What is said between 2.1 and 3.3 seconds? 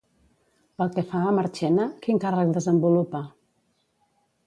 càrrec desenvolupa?